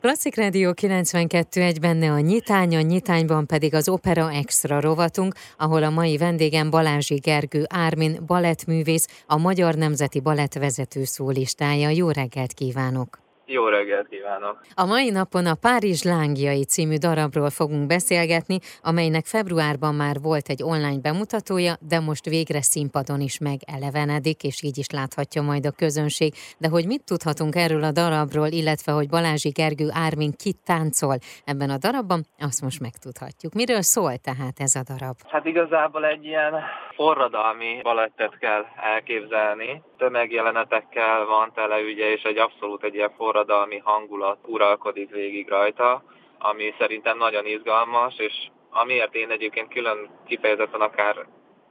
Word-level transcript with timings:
Klasszik 0.00 0.36
Rádió 0.36 0.72
92 0.72 1.62
egy 1.62 1.80
benne 1.80 2.12
a 2.12 2.18
nyitány, 2.18 2.76
a 2.76 2.80
nyitányban 2.80 3.46
pedig 3.46 3.74
az 3.74 3.88
Opera 3.88 4.32
Extra 4.32 4.80
rovatunk, 4.80 5.34
ahol 5.56 5.82
a 5.82 5.90
mai 5.90 6.16
vendégem 6.16 6.70
Balázsi 6.70 7.14
Gergő 7.14 7.64
Ármin, 7.66 8.18
balettművész, 8.26 9.08
a 9.26 9.38
Magyar 9.38 9.74
Nemzeti 9.74 10.20
Balett 10.20 10.54
vezető 10.54 11.04
szólistája. 11.04 11.88
Jó 11.88 12.10
reggelt 12.10 12.52
kívánok! 12.52 13.27
Jó 13.50 13.68
reggelt 13.68 14.08
kívánok! 14.08 14.60
A 14.74 14.84
mai 14.84 15.10
napon 15.10 15.46
a 15.46 15.54
Párizs 15.54 16.02
lángjai 16.02 16.64
című 16.64 16.96
darabról 16.96 17.50
fogunk 17.50 17.86
beszélgetni, 17.86 18.58
amelynek 18.82 19.24
februárban 19.24 19.94
már 19.94 20.16
volt 20.22 20.48
egy 20.48 20.62
online 20.62 21.00
bemutatója, 21.00 21.74
de 21.88 22.00
most 22.00 22.24
végre 22.24 22.62
színpadon 22.62 23.20
is 23.20 23.38
megelevenedik, 23.38 24.42
és 24.42 24.62
így 24.62 24.78
is 24.78 24.90
láthatja 24.90 25.42
majd 25.42 25.66
a 25.66 25.70
közönség. 25.70 26.34
De 26.58 26.68
hogy 26.68 26.86
mit 26.86 27.04
tudhatunk 27.04 27.54
erről 27.54 27.82
a 27.82 27.92
darabról, 27.92 28.46
illetve 28.46 28.92
hogy 28.92 29.08
Balázsi 29.08 29.48
Gergő 29.48 29.88
Ármin 29.92 30.32
kit 30.36 30.58
táncol 30.64 31.16
ebben 31.44 31.70
a 31.70 31.78
darabban, 31.78 32.20
azt 32.38 32.62
most 32.62 32.80
megtudhatjuk. 32.80 33.52
Miről 33.52 33.82
szól 33.82 34.16
tehát 34.16 34.60
ez 34.60 34.74
a 34.74 34.82
darab? 34.88 35.16
Hát 35.28 35.44
igazából 35.44 36.04
egy 36.04 36.24
ilyen 36.24 36.52
forradalmi 36.98 37.80
balettet 37.82 38.38
kell 38.38 38.66
elképzelni. 38.76 39.82
Tömegjelenetekkel 39.96 41.24
van 41.24 41.52
tele 41.54 41.80
ugye, 41.80 42.10
és 42.12 42.22
egy 42.22 42.38
abszolút 42.38 42.84
egy 42.84 42.94
ilyen 42.94 43.12
forradalmi 43.16 43.80
hangulat 43.84 44.38
uralkodik 44.46 45.10
végig 45.10 45.48
rajta, 45.48 46.02
ami 46.38 46.74
szerintem 46.78 47.18
nagyon 47.18 47.46
izgalmas, 47.46 48.14
és 48.18 48.34
amiért 48.70 49.14
én 49.14 49.30
egyébként 49.30 49.72
külön 49.72 50.10
kifejezetten 50.26 50.80
akár 50.80 51.26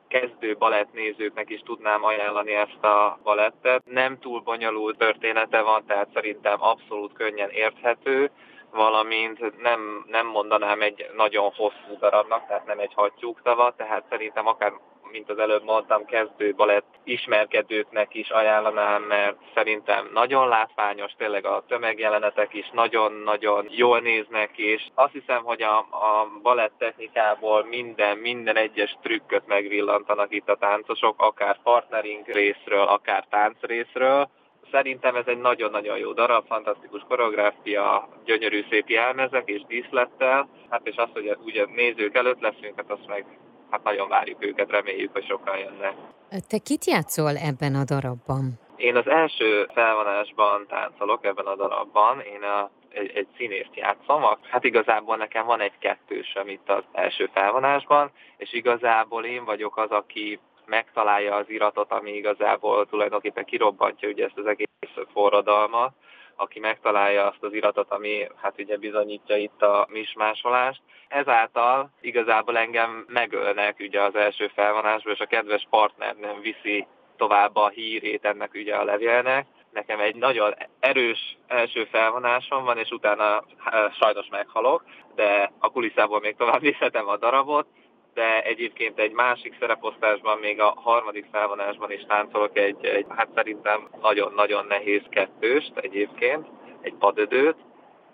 kezdő 0.08 0.56
balettnézőknek 0.58 1.50
is 1.50 1.62
tudnám 1.66 2.04
ajánlani 2.04 2.54
ezt 2.54 2.84
a 2.84 3.20
balettet. 3.24 3.82
Nem 3.86 4.20
túl 4.20 4.40
bonyolult 4.40 4.98
története 4.98 5.62
van, 5.62 5.86
tehát 5.86 6.08
szerintem 6.14 6.64
abszolút 6.64 7.14
könnyen 7.14 7.50
érthető, 7.50 8.32
valamint 8.72 9.62
nem, 9.62 10.06
nem 10.08 10.28
mondanám 10.28 10.82
egy 10.82 11.10
nagyon 11.16 11.52
hosszú 11.56 11.98
darabnak, 12.00 12.48
tehát 12.48 12.66
nem 12.66 12.80
egy 12.80 12.94
hattyúkszava, 12.96 13.74
tehát 13.78 14.04
szerintem 14.10 14.48
akár 14.48 14.74
mint 15.12 15.30
az 15.30 15.38
előbb 15.38 15.64
mondtam, 15.64 16.06
kezdő 16.06 16.54
balett 16.56 16.86
ismerkedőknek 17.04 18.14
is 18.14 18.30
ajánlanám, 18.30 19.02
mert 19.02 19.36
szerintem 19.54 20.10
nagyon 20.14 20.48
látványos, 20.48 21.12
tényleg 21.18 21.46
a 21.46 21.64
tömegjelenetek 21.68 22.54
is 22.54 22.70
nagyon-nagyon 22.74 23.68
jól 23.70 24.00
néznek, 24.00 24.58
és 24.58 24.88
azt 24.94 25.14
hiszem, 25.14 25.44
hogy 25.44 25.62
a, 25.62 25.78
a 25.78 26.32
balett 26.42 26.74
technikából 26.78 27.64
minden, 27.64 28.18
minden 28.18 28.56
egyes 28.56 28.98
trükköt 29.02 29.48
megvillantanak 29.48 30.34
itt 30.34 30.50
a 30.50 30.56
táncosok, 30.56 31.22
akár 31.22 31.60
partnering 31.64 32.26
részről, 32.26 32.88
akár 32.88 33.26
tánc 33.30 33.58
részről, 33.62 34.30
Szerintem 34.72 35.16
ez 35.16 35.28
egy 35.28 35.38
nagyon-nagyon 35.38 35.98
jó 35.98 36.12
darab, 36.12 36.48
fantasztikus 36.48 37.02
koreográfia, 37.08 38.10
gyönyörű 38.26 38.66
szép 38.70 38.90
jelmezek 38.90 39.50
és 39.50 39.62
díszlettel. 39.68 40.50
Hát 40.70 40.88
és 40.88 40.96
az, 40.96 41.10
hogy 41.14 41.38
ugye 41.46 41.66
nézők 41.76 42.16
előtt 42.16 42.42
leszünk, 42.42 42.74
hát 42.76 42.92
azt 42.92 43.08
meg 43.08 43.26
hát 43.70 43.84
nagyon 43.84 44.08
várjuk 44.08 44.46
őket, 44.46 44.70
reméljük, 44.70 45.12
hogy 45.14 45.26
sokan 45.26 45.58
jönnek. 45.58 45.94
Te 46.48 46.58
kit 46.58 46.86
játszol 46.86 47.36
ebben 47.36 47.76
a 47.76 47.84
darabban? 47.84 48.60
Én 48.76 48.96
az 48.96 49.08
első 49.08 49.68
felvonásban 49.74 50.66
táncolok 50.68 51.26
ebben 51.26 51.46
a 51.46 51.56
darabban. 51.56 52.20
Én 52.20 52.44
a 52.44 52.70
egy, 52.98 53.12
egy 53.16 53.28
színészt 53.38 53.76
játszom. 53.76 54.24
Hát 54.42 54.64
igazából 54.64 55.16
nekem 55.16 55.46
van 55.46 55.62
egy 55.62 55.78
kettősöm 55.80 56.48
itt 56.48 56.70
az 56.70 56.84
első 56.92 57.30
felvonásban, 57.34 58.12
és 58.38 58.54
igazából 58.54 59.26
én 59.26 59.46
vagyok 59.46 59.78
az, 59.78 59.90
aki 59.90 60.40
megtalálja 60.66 61.36
az 61.36 61.50
iratot, 61.50 61.92
ami 61.92 62.12
igazából 62.12 62.86
tulajdonképpen 62.86 63.46
kirobbantja 63.46 64.10
ugye 64.10 64.26
ezt 64.26 64.38
az 64.38 64.46
egész 64.46 64.68
forradalmat, 65.14 65.94
aki 66.38 66.60
megtalálja 66.60 67.28
azt 67.28 67.44
az 67.44 67.54
iratot, 67.54 67.92
ami 67.92 68.28
hát 68.42 68.60
ugye 68.60 68.78
bizonyítja 68.78 69.36
itt 69.36 69.62
a 69.62 69.88
mismásolást. 69.90 70.82
Ezáltal 71.08 71.90
igazából 72.02 72.58
engem 72.58 73.06
megölnek 73.08 73.80
ugye 73.80 74.02
az 74.02 74.16
első 74.16 74.48
felvonásból, 74.48 75.14
és 75.14 75.20
a 75.20 75.26
kedves 75.26 75.68
partner 75.70 76.16
nem 76.16 76.42
viszi 76.42 76.88
tovább 77.18 77.56
a 77.56 77.68
hírét 77.68 78.26
ennek 78.26 78.54
ugye 78.54 78.76
a 78.76 78.84
levélnek. 78.84 79.46
Nekem 79.72 80.00
egy 80.00 80.16
nagyon 80.16 80.56
erős 80.80 81.38
első 81.48 81.86
felvonásom 81.92 82.64
van, 82.64 82.78
és 82.78 82.90
utána 82.90 83.44
hát, 83.58 83.96
sajnos 83.96 84.28
meghalok, 84.30 84.84
de 85.16 85.52
a 85.60 85.70
kulisszából 85.70 86.20
még 86.20 86.36
tovább 86.36 86.62
viszhetem 86.62 87.08
a 87.08 87.18
darabot, 87.18 87.68
de 88.18 88.42
egyébként 88.42 89.00
egy 89.00 89.12
másik 89.12 89.56
szereposztásban, 89.60 90.38
még 90.38 90.60
a 90.60 90.74
harmadik 90.76 91.26
felvonásban 91.32 91.92
is 91.92 92.06
táncolok 92.08 92.58
egy, 92.58 92.86
egy 92.86 93.06
hát 93.10 93.28
szerintem 93.36 93.88
nagyon-nagyon 94.02 94.66
nehéz 94.66 95.02
kettőst 95.10 95.72
egyébként, 95.76 96.48
egy 96.82 96.94
padödőt, 96.94 97.56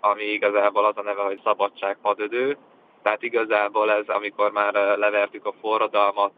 ami 0.00 0.24
igazából 0.24 0.84
az 0.84 0.96
a 0.96 1.02
neve, 1.02 1.22
hogy 1.22 1.40
szabadság 1.44 1.98
padödő. 2.02 2.56
Tehát 3.02 3.22
igazából 3.22 3.90
ez, 3.92 4.08
amikor 4.08 4.50
már 4.52 4.74
levertük 4.98 5.46
a 5.46 5.54
forradalmat, 5.60 6.32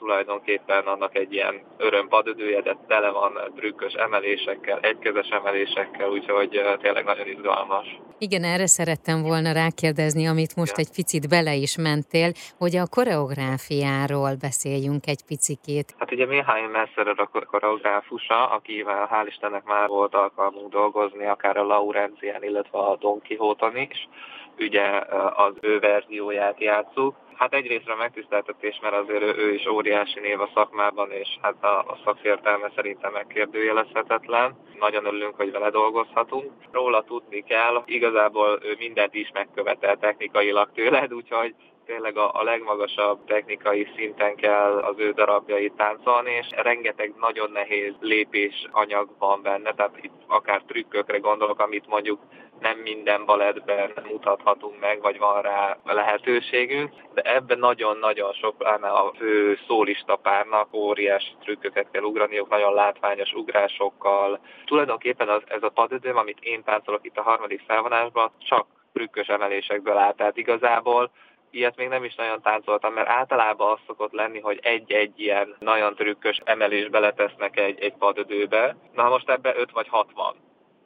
tulajdonképpen 0.00 0.82
annak 0.86 1.16
egy 1.16 1.32
ilyen 1.32 1.54
örömpadödője, 1.76 2.60
de 2.60 2.76
tele 2.86 3.10
van 3.10 3.32
trükkös 3.56 3.92
emelésekkel, 3.92 4.78
egykezes 4.80 5.28
emelésekkel, 5.28 6.08
úgyhogy 6.08 6.60
tényleg 6.82 7.04
nagyon 7.04 7.26
izgalmas. 7.26 7.86
Igen, 8.18 8.44
erre 8.44 8.66
szerettem 8.66 9.22
volna 9.22 9.52
rákérdezni, 9.52 10.26
amit 10.26 10.56
most 10.56 10.72
Igen. 10.72 10.84
egy 10.84 10.94
picit 10.94 11.28
bele 11.28 11.54
is 11.54 11.76
mentél, 11.76 12.30
hogy 12.58 12.76
a 12.76 12.90
koreográfiáról 12.96 14.32
beszéljünk 14.40 15.06
egy 15.06 15.22
picikét. 15.26 15.94
Hát 15.98 16.12
ugye 16.12 16.26
Mihály 16.26 16.66
Messerer 16.66 17.18
a 17.18 17.30
koreográfusa, 17.50 18.46
akivel 18.56 19.08
hál' 19.12 19.26
Istennek 19.26 19.64
már 19.64 19.88
volt 19.88 20.14
alkalmunk 20.14 20.70
dolgozni, 20.72 21.26
akár 21.26 21.56
a 21.56 21.64
Laurencien, 21.64 22.42
illetve 22.42 22.78
a 22.78 22.96
Don 22.96 23.20
Quixote-on 23.26 23.76
is, 23.76 24.08
ugye 24.58 25.02
az 25.34 25.52
ő 25.60 25.78
verzióját 25.78 26.60
játszuk. 26.60 27.16
Hát 27.34 27.54
egyrésztről 27.54 27.96
megtiszteltetés, 27.96 28.78
mert 28.82 28.94
azért 28.94 29.38
ő 29.38 29.54
is 29.54 29.66
óriási 29.66 30.20
név 30.20 30.40
a 30.40 30.50
szakmában, 30.54 31.10
és 31.10 31.28
hát 31.42 31.64
a, 31.64 31.78
a 31.78 31.98
szakértelme 32.04 32.70
szerintem 32.74 33.12
megkérdőjelezhetetlen. 33.12 34.56
Nagyon 34.78 35.04
örülünk, 35.04 35.36
hogy 35.36 35.50
vele 35.50 35.70
dolgozhatunk. 35.70 36.52
Róla 36.72 37.02
tudni 37.02 37.44
kell, 37.44 37.82
igazából 37.86 38.58
ő 38.62 38.74
mindent 38.78 39.14
is 39.14 39.30
megkövetel 39.34 39.96
technikailag 39.96 40.70
tőled, 40.74 41.14
úgyhogy 41.14 41.54
tényleg 41.90 42.16
a, 42.16 42.30
a 42.32 42.42
legmagasabb 42.42 43.24
technikai 43.24 43.88
szinten 43.96 44.34
kell 44.34 44.78
az 44.78 44.94
ő 44.98 45.12
darabjait 45.12 45.72
táncolni, 45.72 46.30
és 46.30 46.46
rengeteg 46.50 47.14
nagyon 47.20 47.50
nehéz 47.50 47.94
lépés 48.00 48.66
anyag 48.70 49.08
van 49.18 49.42
benne, 49.42 49.72
tehát 49.72 49.96
itt 50.00 50.22
akár 50.26 50.62
trükkökre 50.66 51.18
gondolok, 51.18 51.60
amit 51.60 51.88
mondjuk 51.88 52.20
nem 52.60 52.78
minden 52.78 53.24
balettben 53.24 53.92
mutathatunk 54.08 54.80
meg, 54.80 55.00
vagy 55.00 55.18
van 55.18 55.42
rá 55.42 55.76
lehetőségünk, 55.84 56.92
de 57.14 57.22
ebben 57.22 57.58
nagyon-nagyon 57.58 58.32
sok, 58.32 58.58
pláne 58.58 58.88
a 58.88 59.12
fő 59.16 59.58
szólista 59.66 60.16
párnak 60.16 60.74
óriási 60.74 61.32
trükköket 61.40 61.90
kell 61.90 62.02
ugraniuk, 62.02 62.48
nagyon 62.48 62.74
látványos 62.74 63.32
ugrásokkal. 63.32 64.40
Tulajdonképpen 64.64 65.28
az, 65.28 65.42
ez 65.46 65.62
a 65.62 65.68
padödöm, 65.68 66.16
amit 66.16 66.38
én 66.40 66.62
táncolok 66.64 67.04
itt 67.04 67.18
a 67.18 67.22
harmadik 67.22 67.62
felvonásban, 67.66 68.30
csak 68.38 68.66
trükkös 68.92 69.26
emelésekből 69.26 69.96
áll, 69.96 70.14
tehát 70.14 70.36
igazából 70.36 71.10
ilyet 71.50 71.76
még 71.76 71.88
nem 71.88 72.04
is 72.04 72.14
nagyon 72.14 72.42
táncoltam, 72.42 72.92
mert 72.92 73.08
általában 73.08 73.72
az 73.72 73.78
szokott 73.86 74.12
lenni, 74.12 74.40
hogy 74.40 74.58
egy-egy 74.62 75.20
ilyen 75.20 75.56
nagyon 75.58 75.94
trükkös 75.94 76.40
emelés 76.44 76.88
beletesznek 76.88 77.58
egy, 77.58 77.80
egy 77.80 77.94
padödőbe. 77.98 78.76
Na 78.94 79.08
most 79.08 79.30
ebbe 79.30 79.54
öt 79.56 79.70
vagy 79.70 79.88
hat 79.88 80.08
van. 80.14 80.34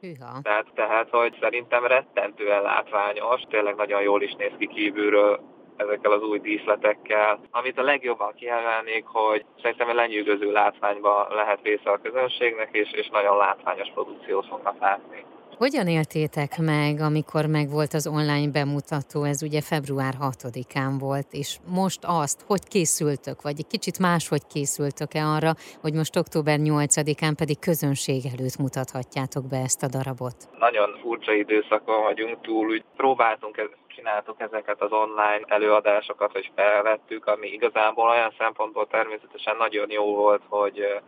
Hűha. 0.05 0.39
Tehát, 0.41 0.65
tehát, 0.75 1.09
hogy 1.09 1.37
szerintem 1.41 1.85
rettentően 1.85 2.61
látványos, 2.61 3.41
tényleg 3.49 3.75
nagyon 3.75 4.01
jól 4.01 4.21
is 4.21 4.33
néz 4.37 4.51
ki 4.57 4.67
kívülről 4.67 5.39
ezekkel 5.77 6.11
az 6.11 6.21
új 6.21 6.39
díszletekkel. 6.39 7.39
Amit 7.51 7.77
a 7.77 7.83
legjobban 7.83 8.33
kiemelnék, 8.35 9.05
hogy 9.05 9.45
szerintem 9.61 9.95
lenyűgöző 9.95 10.51
látványban 10.51 11.27
lehet 11.29 11.59
része 11.63 11.91
a 11.91 12.01
közönségnek, 12.01 12.69
és, 12.71 12.91
és 12.91 13.09
nagyon 13.09 13.37
látványos 13.37 13.89
produkciót 13.93 14.47
fognak 14.47 14.79
látni. 14.79 15.25
Hogyan 15.57 15.87
éltétek 15.87 16.57
meg, 16.57 16.99
amikor 16.99 17.45
megvolt 17.45 17.93
az 17.93 18.07
online 18.07 18.51
bemutató, 18.51 19.23
ez 19.23 19.43
ugye 19.43 19.61
február 19.61 20.13
6-án 20.21 20.95
volt, 20.99 21.27
és 21.31 21.57
most 21.67 21.99
azt, 22.03 22.43
hogy 22.47 22.63
készültök, 22.67 23.41
vagy 23.41 23.55
egy 23.57 23.67
kicsit 23.67 23.99
máshogy 23.99 24.45
készültök-e 24.53 25.25
arra, 25.25 25.51
hogy 25.81 25.93
most 25.93 26.15
október 26.15 26.59
8-án 26.61 27.33
pedig 27.37 27.59
közönség 27.59 28.21
előtt 28.25 28.57
mutathatjátok 28.57 29.47
be 29.47 29.57
ezt 29.57 29.83
a 29.83 29.87
darabot? 29.87 30.35
Nagyon 30.59 30.89
furcsa 31.01 31.33
időszakon 31.33 32.01
vagyunk 32.03 32.41
túl, 32.41 32.67
úgy 32.67 32.83
próbáltunk 32.95 33.57
csináltuk 33.95 34.41
ezeket 34.41 34.81
az 34.81 34.91
online 34.91 35.41
előadásokat, 35.45 36.31
hogy 36.31 36.51
felvettük, 36.55 37.27
ami 37.27 37.47
igazából 37.47 38.09
olyan 38.09 38.33
szempontból 38.37 38.87
természetesen 38.87 39.57
nagyon 39.57 39.91
jó 39.91 40.15
volt, 40.15 40.41
hogy 40.47 41.01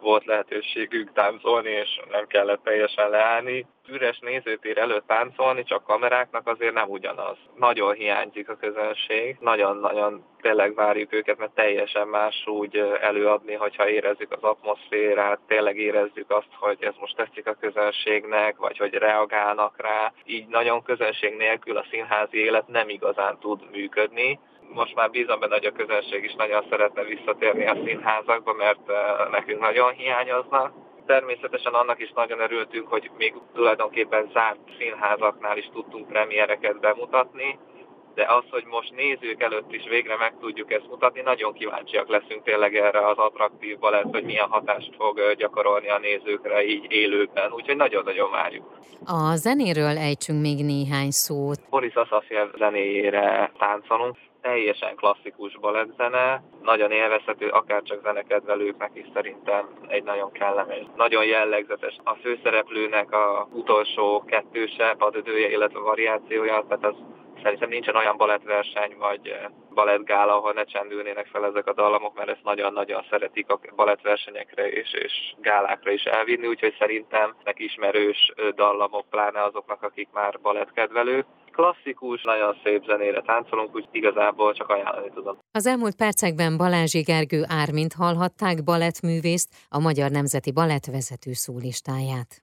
volt 0.00 0.24
lehetőségük 0.24 1.12
táncolni, 1.12 1.70
és 1.70 2.00
nem 2.10 2.26
kellett 2.26 2.62
teljesen 2.62 3.10
leállni. 3.10 3.66
Üres 3.88 4.18
nézőtér 4.18 4.78
előtt 4.78 5.06
táncolni, 5.06 5.62
csak 5.62 5.84
kameráknak 5.84 6.46
azért 6.46 6.74
nem 6.74 6.88
ugyanaz. 6.88 7.36
Nagyon 7.54 7.94
hiányzik 7.94 8.48
a 8.48 8.56
közönség, 8.56 9.36
nagyon-nagyon 9.40 10.24
tényleg 10.40 10.74
várjuk 10.74 11.12
őket, 11.12 11.38
mert 11.38 11.54
teljesen 11.54 12.08
más 12.08 12.46
úgy 12.46 12.76
előadni, 13.00 13.54
hogyha 13.54 13.88
érezzük 13.88 14.32
az 14.32 14.42
atmoszférát, 14.42 15.38
tényleg 15.46 15.76
érezzük 15.76 16.30
azt, 16.30 16.52
hogy 16.58 16.76
ez 16.80 16.94
most 17.00 17.16
tetszik 17.16 17.46
a 17.46 17.56
közönségnek, 17.60 18.56
vagy 18.56 18.78
hogy 18.78 18.94
reagálnak 18.94 19.74
rá. 19.76 20.12
Így 20.24 20.46
nagyon 20.46 20.82
közönség 20.82 21.36
nélkül 21.36 21.76
a 21.76 21.86
színházi 21.90 22.38
élet 22.38 22.68
nem 22.68 22.88
igazán 22.88 23.38
tud 23.38 23.70
működni 23.72 24.38
most 24.74 24.94
már 24.94 25.10
bízom 25.10 25.40
benne, 25.40 25.54
hogy 25.54 25.64
a 25.64 25.72
közönség 25.72 26.24
is 26.24 26.34
nagyon 26.34 26.64
szeretne 26.70 27.02
visszatérni 27.02 27.66
a 27.66 27.76
színházakba, 27.84 28.52
mert 28.52 28.80
nekünk 29.30 29.60
nagyon 29.60 29.92
hiányoznak. 29.92 30.72
Természetesen 31.06 31.72
annak 31.74 32.00
is 32.00 32.12
nagyon 32.14 32.40
örültünk, 32.40 32.88
hogy 32.88 33.10
még 33.16 33.34
tulajdonképpen 33.54 34.30
zárt 34.32 34.58
színházaknál 34.78 35.58
is 35.58 35.70
tudtunk 35.72 36.08
premiereket 36.08 36.80
bemutatni, 36.80 37.58
de 38.18 38.24
az, 38.38 38.44
hogy 38.50 38.64
most 38.66 38.94
nézők 38.94 39.42
előtt 39.42 39.72
is 39.72 39.84
végre 39.88 40.16
meg 40.16 40.32
tudjuk 40.40 40.72
ezt 40.72 40.88
mutatni, 40.88 41.20
nagyon 41.20 41.52
kíváncsiak 41.52 42.08
leszünk 42.08 42.42
tényleg 42.42 42.76
erre 42.76 43.06
az 43.06 43.16
attraktív 43.18 43.78
balett, 43.78 44.10
hogy 44.12 44.24
milyen 44.24 44.48
hatást 44.48 44.94
fog 44.96 45.34
gyakorolni 45.36 45.88
a 45.88 45.98
nézőkre 45.98 46.64
így 46.64 46.86
élőben, 46.92 47.52
úgyhogy 47.52 47.76
nagyon-nagyon 47.76 48.30
várjuk. 48.30 48.66
A 49.04 49.36
zenéről 49.36 49.96
ejtsünk 49.98 50.40
még 50.40 50.64
néhány 50.64 51.10
szót. 51.10 51.58
Boris 51.70 51.94
Aszafjev 51.94 52.48
zenéjére 52.56 53.52
táncolunk 53.58 54.16
teljesen 54.40 54.96
klasszikus 54.96 55.58
balettzene, 55.60 56.42
nagyon 56.62 56.90
élvezhető, 56.90 57.48
akár 57.48 57.82
csak 57.82 58.02
zenekedvelőknek 58.02 58.90
is 58.94 59.06
szerintem 59.14 59.68
egy 59.88 60.04
nagyon 60.04 60.32
kellemes, 60.32 60.84
nagyon 60.96 61.24
jellegzetes. 61.24 61.96
A 62.04 62.14
főszereplőnek 62.14 63.12
a 63.12 63.48
utolsó 63.52 64.24
kettőse, 64.26 64.94
padödője, 64.98 65.50
illetve 65.50 65.78
variációja, 65.78 66.64
tehát 66.68 66.84
az 66.84 66.94
Szerintem 67.42 67.68
nincsen 67.68 67.96
olyan 67.96 68.16
balettverseny 68.16 68.94
vagy 68.98 69.36
balettgála, 69.74 70.36
ahol 70.36 70.52
ne 70.52 70.64
csendülnének 70.64 71.26
fel 71.26 71.44
ezek 71.44 71.66
a 71.66 71.72
dallamok, 71.72 72.14
mert 72.14 72.28
ezt 72.28 72.42
nagyon-nagyon 72.42 73.06
szeretik 73.10 73.50
a 73.50 73.60
balettversenyekre 73.76 74.68
és, 74.68 74.92
és 74.92 75.12
gálákra 75.40 75.90
is 75.90 76.02
elvinni, 76.02 76.46
úgyhogy 76.46 76.74
szerintem 76.78 77.36
nek 77.44 77.58
ismerős 77.58 78.32
dallamok, 78.54 79.08
pláne 79.10 79.42
azoknak, 79.42 79.82
akik 79.82 80.08
már 80.12 80.40
balettkedvelők 80.40 81.26
klasszikus, 81.58 82.22
nagyon 82.22 82.56
szép 82.64 82.84
zenére 82.84 83.20
táncolunk, 83.20 83.74
úgy 83.74 83.88
igazából 83.90 84.54
csak 84.54 84.68
ajánlani 84.68 85.10
tudom. 85.14 85.38
Az 85.52 85.66
elmúlt 85.66 85.96
percekben 85.96 86.56
Balázsi 86.56 87.00
Gergő 87.00 87.42
Ármint 87.62 87.92
hallhatták 87.92 88.64
balettművészt, 88.64 89.50
a 89.68 89.78
Magyar 89.78 90.10
Nemzeti 90.10 90.52
Balett 90.52 90.86
vezető 90.86 91.32
szólistáját. 91.32 92.30